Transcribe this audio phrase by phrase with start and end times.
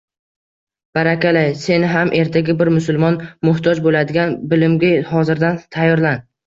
[0.97, 6.31] —Barakalla, sen ham ertaga bir musulmon muhtoj bo'ladigan bilimga hozirdan tayyorlan.